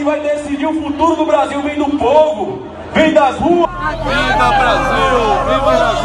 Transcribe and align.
que 0.00 0.04
vai 0.04 0.18
decidir 0.18 0.66
o 0.66 0.72
futuro 0.72 1.14
do 1.14 1.26
Brasil 1.26 1.60
vem 1.60 1.76
do 1.76 1.98
povo, 1.98 2.62
vem 2.94 3.12
das 3.12 3.36
ruas. 3.36 3.70
Viva 3.70 4.48
Brasil! 4.48 5.44
Viva 5.46 5.70
Brasil! 5.72 6.00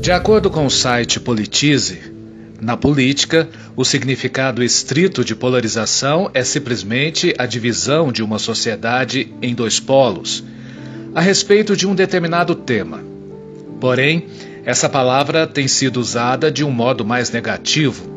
De 0.00 0.12
acordo 0.12 0.48
com 0.48 0.64
o 0.64 0.70
site 0.70 1.18
Politize, 1.18 1.98
na 2.60 2.76
política, 2.76 3.48
o 3.76 3.84
significado 3.84 4.62
estrito 4.62 5.24
de 5.24 5.34
polarização 5.34 6.30
é 6.32 6.44
simplesmente 6.44 7.34
a 7.36 7.44
divisão 7.46 8.12
de 8.12 8.22
uma 8.22 8.38
sociedade 8.38 9.32
em 9.42 9.54
dois 9.54 9.80
polos, 9.80 10.44
a 11.14 11.20
respeito 11.20 11.76
de 11.76 11.86
um 11.86 11.96
determinado 11.96 12.54
tema. 12.54 13.00
Porém, 13.80 14.26
essa 14.64 14.88
palavra 14.88 15.46
tem 15.46 15.66
sido 15.66 15.98
usada 15.98 16.50
de 16.50 16.64
um 16.64 16.70
modo 16.70 17.04
mais 17.04 17.30
negativo. 17.30 18.08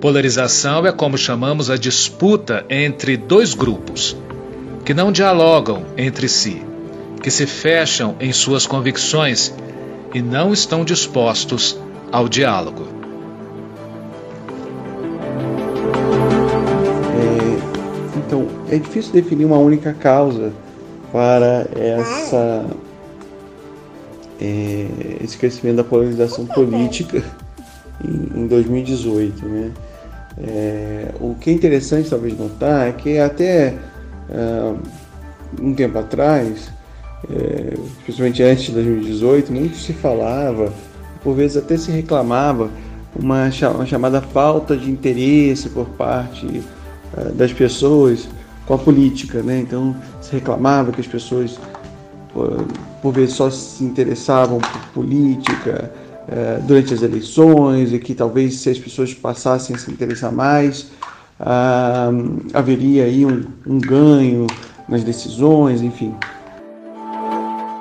Polarização 0.00 0.86
é 0.86 0.92
como 0.92 1.16
chamamos 1.16 1.70
a 1.70 1.76
disputa 1.76 2.64
entre 2.68 3.16
dois 3.16 3.54
grupos, 3.54 4.14
que 4.84 4.92
não 4.92 5.10
dialogam 5.10 5.86
entre 5.96 6.28
si, 6.28 6.62
que 7.22 7.30
se 7.30 7.46
fecham 7.46 8.16
em 8.20 8.32
suas 8.32 8.66
convicções 8.66 9.52
e 10.14 10.22
não 10.22 10.52
estão 10.52 10.84
dispostos 10.84 11.78
ao 12.10 12.28
diálogo. 12.28 12.86
É, 17.14 18.18
então, 18.18 18.46
é 18.70 18.78
difícil 18.78 19.12
definir 19.12 19.44
uma 19.44 19.58
única 19.58 19.92
causa 19.92 20.52
para 21.12 21.66
essa, 21.74 22.66
é, 24.40 24.86
esse 25.22 25.36
crescimento 25.38 25.76
da 25.76 25.84
polarização 25.84 26.46
política 26.46 27.22
em, 28.04 28.42
em 28.42 28.46
2018. 28.46 29.46
Né? 29.46 29.72
É, 30.38 31.08
o 31.20 31.34
que 31.34 31.50
é 31.50 31.52
interessante 31.52 32.10
talvez 32.10 32.38
notar 32.38 32.88
é 32.88 32.92
que 32.92 33.18
até 33.18 33.74
uh, 34.28 34.78
um 35.60 35.74
tempo 35.74 35.98
atrás 35.98 36.70
é, 37.30 37.74
principalmente 38.04 38.42
antes 38.42 38.66
de 38.66 38.72
2018, 38.72 39.52
muito 39.52 39.76
se 39.76 39.92
falava, 39.92 40.72
por 41.22 41.34
vezes 41.34 41.56
até 41.56 41.76
se 41.76 41.90
reclamava, 41.90 42.70
uma, 43.18 43.50
uma 43.74 43.86
chamada 43.86 44.20
falta 44.20 44.76
de 44.76 44.90
interesse 44.90 45.68
por 45.70 45.86
parte 45.90 46.46
uh, 46.46 47.32
das 47.32 47.52
pessoas 47.52 48.28
com 48.66 48.74
a 48.74 48.78
política. 48.78 49.42
Né? 49.42 49.60
Então 49.60 49.96
se 50.20 50.32
reclamava 50.32 50.92
que 50.92 51.00
as 51.00 51.06
pessoas, 51.06 51.58
por, 52.32 52.66
por 53.02 53.12
vezes, 53.12 53.34
só 53.34 53.50
se 53.50 53.82
interessavam 53.84 54.58
por 54.58 54.80
política 54.92 55.90
uh, 56.28 56.62
durante 56.62 56.92
as 56.92 57.02
eleições 57.02 57.92
e 57.92 57.98
que 57.98 58.14
talvez 58.14 58.60
se 58.60 58.70
as 58.70 58.78
pessoas 58.78 59.14
passassem 59.14 59.74
a 59.74 59.78
se 59.78 59.90
interessar 59.90 60.32
mais, 60.32 60.90
uh, 61.40 62.46
haveria 62.52 63.04
aí 63.04 63.24
um, 63.24 63.44
um 63.66 63.78
ganho 63.78 64.46
nas 64.88 65.02
decisões, 65.02 65.82
enfim. 65.82 66.14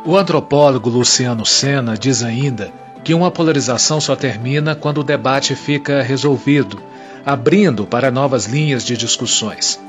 O 0.05 0.15
antropólogo 0.15 0.87
Luciano 0.87 1.43
Sena 1.43 1.97
diz 1.97 2.21
ainda 2.21 2.71
que 3.03 3.11
uma 3.11 3.31
polarização 3.31 3.99
só 3.99 4.15
termina 4.15 4.75
quando 4.75 4.99
o 4.99 5.03
debate 5.03 5.55
fica 5.55 6.03
resolvido, 6.03 6.79
abrindo 7.25 7.87
para 7.87 8.11
novas 8.11 8.45
linhas 8.45 8.83
de 8.83 8.95
discussões. 8.95 9.79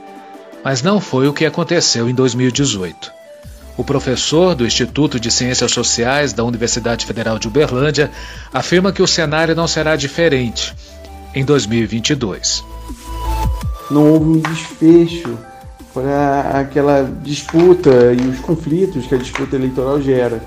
Mas 0.65 0.81
não 0.81 1.03
foi 1.03 1.28
o 1.28 1.34
que 1.34 1.44
aconteceu 1.44 2.09
em 2.09 2.15
2018. 2.15 3.12
O 3.77 3.84
professor 3.84 4.54
do 4.54 4.66
Instituto 4.66 5.21
de 5.21 5.31
Ciências 5.31 5.71
Sociais 5.71 6.33
da 6.33 6.43
Universidade 6.43 7.04
Federal 7.04 7.38
de 7.38 7.47
Uberlândia 7.47 8.10
afirma 8.50 8.93
que 8.93 9.03
o 9.03 9.06
cenário 9.06 9.54
não 9.54 9.69
será 9.69 9.97
diferente 9.97 10.75
em 11.34 11.44
2022. 11.44 12.65
Não 13.91 14.12
houve 14.12 14.31
um 14.31 14.41
desfecho 14.41 15.38
aquela 16.53 17.03
disputa 17.23 17.91
e 18.12 18.29
os 18.29 18.41
conflitos 18.41 19.07
que 19.07 19.15
a 19.15 19.19
disputa 19.19 19.57
eleitoral 19.57 20.01
gera. 20.01 20.41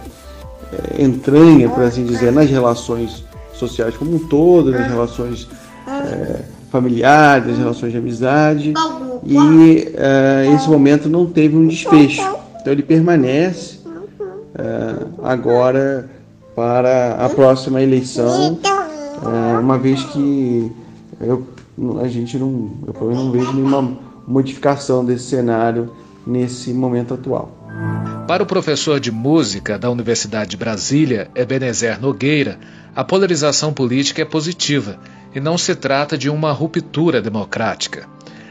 É, 0.72 1.02
entranha, 1.02 1.68
por 1.70 1.84
assim 1.84 2.06
dizer, 2.06 2.32
nas 2.32 2.50
relações 2.50 3.24
sociais 3.54 3.98
como 3.98 4.16
um 4.16 4.20
todo, 4.20 4.72
nas 4.72 4.88
relações 4.88 5.50
é, 5.88 6.42
familiares, 6.72 7.48
nas 7.48 7.58
relações 7.58 7.92
de 7.92 7.98
amizade, 7.98 8.74
e 9.26 9.94
é, 9.96 10.54
esse 10.56 10.70
momento 10.70 11.10
não 11.10 11.26
teve 11.26 11.58
um 11.58 11.68
desfecho. 11.68 12.22
Então 12.62 12.72
ele 12.72 12.84
permanece 12.84 13.80
é, 14.56 15.06
agora 15.24 16.10
para 16.56 17.16
a 17.16 17.30
próxima 17.30 17.82
eleição, 17.82 18.60
é, 18.64 19.58
uma 19.58 19.78
vez 19.78 20.04
que 20.04 20.72
eu, 21.20 21.48
a 22.02 22.08
gente 22.08 22.38
não, 22.38 22.70
eu 22.88 23.12
não 23.12 23.32
vejo 23.32 23.54
nenhuma 23.54 23.98
modificação 24.30 25.04
desse 25.04 25.26
cenário 25.26 25.92
nesse 26.26 26.72
momento 26.72 27.16
atual. 27.16 27.52
Para 28.28 28.44
o 28.44 28.46
professor 28.46 29.00
de 29.00 29.12
música 29.12 29.80
da 29.80 29.90
Universidade 29.90 30.52
de 30.52 30.58
Brasília, 30.58 31.32
Ebenezer 31.34 32.00
Nogueira, 32.00 32.60
a 32.96 33.04
polarização 33.04 33.74
política 33.74 34.22
é 34.22 34.26
positiva 34.26 35.00
e 35.34 35.40
não 35.40 35.58
se 35.58 35.76
trata 35.76 36.16
de 36.16 36.30
uma 36.30 36.52
ruptura 36.52 37.22
democrática. 37.22 38.08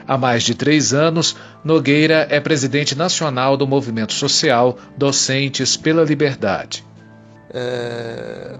Há 0.06 0.18
mais 0.18 0.42
de 0.42 0.54
três 0.54 0.92
anos, 0.92 1.36
Nogueira 1.62 2.26
é 2.28 2.40
presidente 2.40 2.96
nacional 2.96 3.56
do 3.56 3.66
movimento 3.66 4.14
social 4.14 4.76
Docentes 4.96 5.76
pela 5.76 6.02
Liberdade. 6.02 6.84
É, 7.50 8.58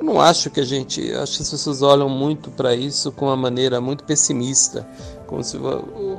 eu 0.00 0.04
não 0.04 0.18
acho 0.18 0.48
que 0.48 0.60
a 0.60 0.64
gente. 0.64 1.12
Acho 1.12 1.36
que 1.36 1.42
as 1.42 1.50
pessoas 1.50 1.82
olham 1.82 2.08
muito 2.08 2.50
para 2.50 2.74
isso 2.74 3.12
com 3.12 3.26
uma 3.26 3.36
maneira 3.36 3.80
muito 3.82 4.02
pessimista 4.02 4.88
como 5.26 5.44
se 5.44 5.56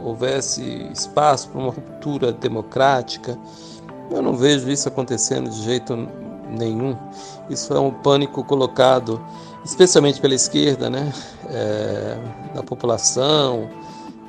houvesse 0.05 0.61
espaço 0.93 1.49
para 1.49 1.59
uma 1.59 1.71
ruptura 1.71 2.31
democrática. 2.31 3.37
Eu 4.09 4.21
não 4.21 4.35
vejo 4.35 4.69
isso 4.69 4.87
acontecendo 4.87 5.49
de 5.49 5.63
jeito 5.63 6.07
nenhum. 6.47 6.95
Isso 7.49 7.73
é 7.73 7.79
um 7.79 7.91
pânico 7.91 8.43
colocado, 8.43 9.19
especialmente 9.65 10.21
pela 10.21 10.35
esquerda, 10.35 10.89
né? 10.89 11.11
É, 11.49 12.17
na 12.55 12.63
população, 12.63 13.67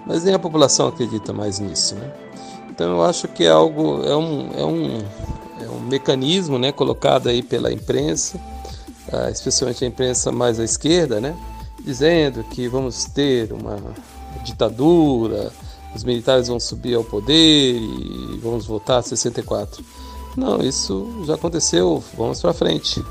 mas 0.06 0.24
nem 0.24 0.34
a 0.34 0.38
população 0.38 0.88
acredita 0.88 1.32
mais 1.32 1.60
nisso, 1.60 1.94
né? 1.94 2.12
Então 2.70 2.91
eu 2.91 3.02
acho 3.04 3.28
que 3.28 3.44
é 3.44 3.50
algo, 3.50 4.02
é 4.04 4.16
um, 4.16 4.50
é 4.56 4.64
um, 4.64 4.98
é 5.62 5.68
um 5.68 5.80
mecanismo, 5.80 6.58
né, 6.58 6.72
colocado 6.72 7.28
aí 7.28 7.42
pela 7.42 7.72
imprensa, 7.72 8.41
especialmente 9.30 9.84
a 9.84 9.88
imprensa 9.88 10.32
mais 10.32 10.58
à 10.58 10.64
esquerda, 10.64 11.20
né, 11.20 11.36
dizendo 11.84 12.44
que 12.44 12.68
vamos 12.68 13.04
ter 13.04 13.53
uma 13.53 13.78
ditadura, 14.44 15.53
os 15.94 16.04
militares 16.04 16.48
vão 16.48 16.59
subir 16.59 16.94
ao 16.94 17.04
poder 17.04 17.74
e 17.74 18.41
vamos 18.42 18.66
votar 18.66 19.03
64. 19.03 19.84
Não, 20.36 20.60
isso 20.62 21.24
já 21.26 21.34
aconteceu, 21.34 22.03
vamos 22.16 22.41
para 22.41 22.54
frente. 22.54 23.04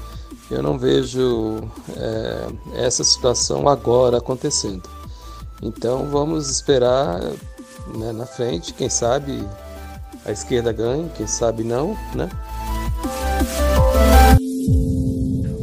Eu 0.49 0.63
não 0.63 0.77
vejo 0.77 1.61
é, 1.95 2.47
essa 2.85 3.03
situação 3.03 3.69
agora 3.69 4.17
acontecendo. 4.17 4.89
Então 5.61 6.07
vamos 6.09 6.49
esperar 6.49 7.21
né, 7.95 8.11
na 8.11 8.25
frente, 8.25 8.73
quem 8.73 8.89
sabe 8.89 9.47
a 10.25 10.31
esquerda 10.31 10.71
ganhe, 10.71 11.09
quem 11.15 11.27
sabe 11.27 11.63
não, 11.63 11.95
né? 12.13 12.29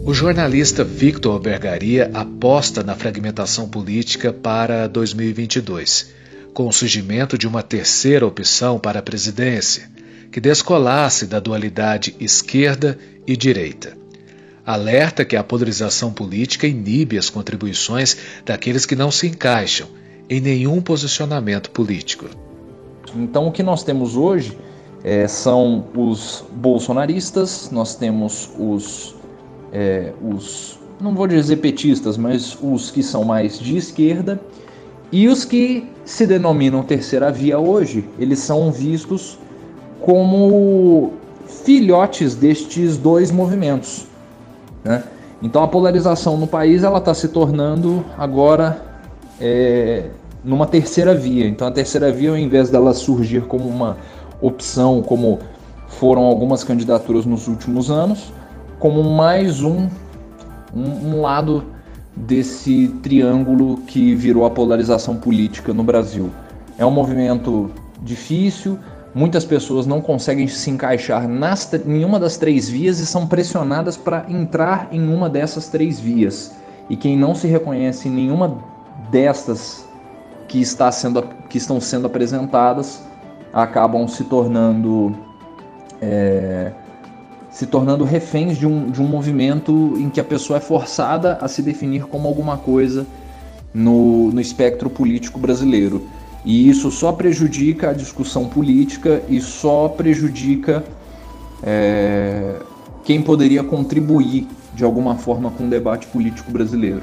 O 0.08 0.14
jornalista 0.14 0.82
Victor 0.82 1.38
Bergaria 1.38 2.10
aposta 2.14 2.82
na 2.82 2.94
fragmentação 2.94 3.68
política 3.68 4.32
para 4.32 4.86
2022, 4.86 6.14
com 6.54 6.66
o 6.66 6.72
surgimento 6.72 7.36
de 7.36 7.46
uma 7.46 7.62
terceira 7.62 8.26
opção 8.26 8.78
para 8.78 9.00
a 9.00 9.02
presidência, 9.02 9.86
que 10.32 10.40
descolasse 10.40 11.26
da 11.26 11.38
dualidade 11.38 12.16
esquerda 12.18 12.98
e 13.26 13.36
direita. 13.36 13.98
Alerta 14.64 15.26
que 15.26 15.36
a 15.36 15.44
polarização 15.44 16.10
política 16.10 16.66
inibe 16.66 17.18
as 17.18 17.28
contribuições 17.28 18.16
daqueles 18.46 18.86
que 18.86 18.96
não 18.96 19.10
se 19.10 19.26
encaixam 19.26 19.88
em 20.26 20.40
nenhum 20.40 20.80
posicionamento 20.80 21.70
político. 21.70 22.24
Então, 23.14 23.46
o 23.46 23.52
que 23.52 23.62
nós 23.62 23.84
temos 23.84 24.16
hoje 24.16 24.56
é, 25.04 25.28
são 25.28 25.86
os 25.94 26.46
bolsonaristas, 26.50 27.70
nós 27.70 27.94
temos 27.94 28.50
os, 28.58 29.17
é, 29.72 30.12
os, 30.22 30.78
não 31.00 31.14
vou 31.14 31.26
dizer 31.26 31.56
petistas, 31.56 32.16
mas 32.16 32.56
os 32.62 32.90
que 32.90 33.02
são 33.02 33.24
mais 33.24 33.58
de 33.58 33.76
esquerda, 33.76 34.40
e 35.10 35.26
os 35.28 35.44
que 35.44 35.88
se 36.04 36.26
denominam 36.26 36.82
terceira 36.82 37.30
via 37.32 37.58
hoje, 37.58 38.04
eles 38.18 38.38
são 38.40 38.70
vistos 38.70 39.38
como 40.00 41.12
filhotes 41.46 42.34
destes 42.34 42.96
dois 42.96 43.30
movimentos. 43.30 44.06
Né? 44.84 45.02
Então 45.42 45.62
a 45.62 45.68
polarização 45.68 46.36
no 46.36 46.46
país 46.46 46.82
ela 46.82 46.98
está 46.98 47.14
se 47.14 47.28
tornando 47.28 48.04
agora 48.16 48.82
é, 49.40 50.10
numa 50.44 50.66
terceira 50.66 51.14
via. 51.14 51.46
Então 51.46 51.66
a 51.66 51.70
terceira 51.70 52.12
via, 52.12 52.30
ao 52.30 52.36
invés 52.36 52.70
dela 52.70 52.92
surgir 52.92 53.42
como 53.42 53.68
uma 53.68 53.96
opção, 54.40 55.02
como 55.02 55.38
foram 55.88 56.22
algumas 56.22 56.62
candidaturas 56.62 57.24
nos 57.24 57.48
últimos 57.48 57.90
anos, 57.90 58.32
como 58.78 59.02
mais 59.02 59.62
um, 59.62 59.88
um, 60.74 61.10
um 61.10 61.20
lado 61.20 61.64
desse 62.14 62.88
triângulo 63.02 63.78
que 63.78 64.14
virou 64.14 64.44
a 64.44 64.50
polarização 64.50 65.16
política 65.16 65.72
no 65.72 65.82
Brasil. 65.82 66.30
É 66.76 66.84
um 66.84 66.90
movimento 66.90 67.70
difícil, 68.02 68.78
muitas 69.14 69.44
pessoas 69.44 69.86
não 69.86 70.00
conseguem 70.00 70.46
se 70.46 70.70
encaixar 70.70 71.28
nas, 71.28 71.72
em 71.72 72.04
uma 72.04 72.18
das 72.18 72.36
três 72.36 72.68
vias 72.68 72.98
e 73.00 73.06
são 73.06 73.26
pressionadas 73.26 73.96
para 73.96 74.26
entrar 74.28 74.88
em 74.92 75.12
uma 75.12 75.28
dessas 75.28 75.68
três 75.68 75.98
vias. 75.98 76.52
E 76.88 76.96
quem 76.96 77.16
não 77.16 77.34
se 77.34 77.46
reconhece 77.46 78.08
em 78.08 78.12
nenhuma 78.12 78.58
destas 79.10 79.86
que, 80.46 80.60
está 80.60 80.90
sendo, 80.90 81.22
que 81.48 81.58
estão 81.58 81.80
sendo 81.80 82.06
apresentadas 82.06 83.02
acabam 83.52 84.06
se 84.06 84.24
tornando 84.24 85.14
é, 86.00 86.72
se 87.58 87.66
tornando 87.66 88.04
reféns 88.04 88.56
de 88.56 88.64
um, 88.64 88.88
de 88.88 89.02
um 89.02 89.04
movimento 89.08 89.94
em 89.96 90.08
que 90.08 90.20
a 90.20 90.24
pessoa 90.24 90.58
é 90.58 90.60
forçada 90.60 91.38
a 91.40 91.48
se 91.48 91.60
definir 91.60 92.02
como 92.02 92.28
alguma 92.28 92.56
coisa 92.56 93.04
no, 93.74 94.30
no 94.30 94.40
espectro 94.40 94.88
político 94.88 95.40
brasileiro. 95.40 96.06
E 96.44 96.68
isso 96.68 96.88
só 96.92 97.10
prejudica 97.10 97.90
a 97.90 97.92
discussão 97.92 98.44
política 98.44 99.24
e 99.28 99.40
só 99.40 99.88
prejudica 99.88 100.84
é, 101.60 102.60
quem 103.02 103.20
poderia 103.20 103.64
contribuir 103.64 104.46
de 104.72 104.84
alguma 104.84 105.16
forma 105.16 105.50
com 105.50 105.66
o 105.66 105.68
debate 105.68 106.06
político 106.06 106.52
brasileiro. 106.52 107.02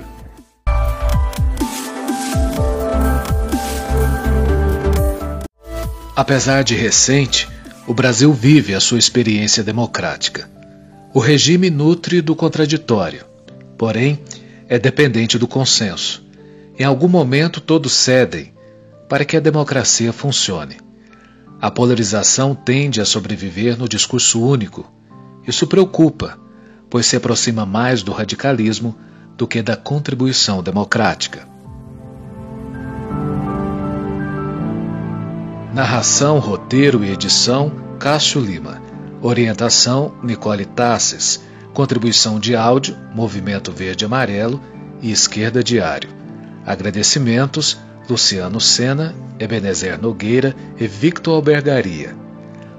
Apesar 6.16 6.64
de 6.64 6.76
recente, 6.76 7.50
o 7.88 7.94
Brasil 7.94 8.34
vive 8.34 8.74
a 8.74 8.80
sua 8.80 8.98
experiência 8.98 9.64
democrática. 9.64 10.50
O 11.14 11.20
regime 11.20 11.70
nutre 11.70 12.20
do 12.20 12.36
contraditório, 12.36 13.24
porém, 13.78 14.20
é 14.68 14.80
dependente 14.80 15.38
do 15.38 15.48
consenso. 15.48 16.24
Em 16.78 16.84
algum 16.84 17.08
momento 17.08 17.62
todos 17.62 17.94
cedem 17.94 18.52
para 19.08 19.24
que 19.24 19.38
a 19.38 19.40
democracia 19.40 20.12
funcione. 20.12 20.78
A 21.62 21.70
polarização 21.70 22.56
tende 22.56 23.00
a 23.00 23.06
sobreviver 23.06 23.78
no 23.78 23.88
discurso 23.88 24.42
único. 24.42 24.92
Isso 25.48 25.68
preocupa, 25.68 26.40
pois 26.90 27.06
se 27.06 27.16
aproxima 27.16 27.66
mais 27.68 28.02
do 28.02 28.12
radicalismo 28.12 28.96
do 29.38 29.48
que 29.48 29.62
da 29.62 29.78
contribuição 29.78 30.64
democrática. 30.64 31.48
Narração, 35.76 36.40
roteiro 36.40 37.04
e 37.04 37.12
edição: 37.12 37.70
Cássio 38.00 38.40
Lima. 38.40 38.82
Orientação: 39.22 40.14
Nicole 40.24 40.64
Tasses. 40.64 41.42
Contribuição 41.74 42.40
de 42.40 42.56
áudio: 42.56 42.96
Movimento 43.14 43.74
Verde 43.74 44.06
Amarelo 44.06 44.62
e 45.02 45.12
Esquerda 45.12 45.62
Diário. 45.62 46.10
Agradecimentos: 46.66 47.78
Luciano 48.10 48.62
Sena, 48.62 49.14
Ebenezer 49.38 50.02
Nogueira 50.02 50.56
e 50.80 50.88
Victor 50.88 51.36
Albergaria. 51.36 52.16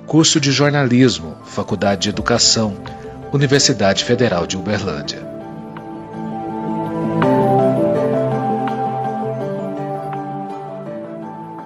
Curso 0.07 0.41
de 0.41 0.51
Jornalismo, 0.51 1.37
Faculdade 1.45 2.05
de 2.05 2.09
Educação, 2.09 2.79
Universidade 3.31 4.05
Federal 4.05 4.47
de 4.47 4.57
Uberlândia. 4.57 5.36